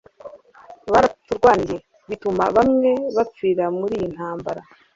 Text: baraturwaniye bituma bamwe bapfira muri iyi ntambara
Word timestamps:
baraturwaniye 0.91 1.77
bituma 2.09 2.43
bamwe 2.55 2.91
bapfira 3.15 3.65
muri 3.77 3.93
iyi 3.97 4.07
ntambara 4.15 4.61